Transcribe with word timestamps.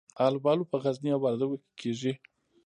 الوبالو 0.25 0.69
په 0.71 0.75
غزني 0.83 1.09
او 1.13 1.19
وردګو 1.23 1.57
کې 1.65 1.69
کیږي. 1.79 2.13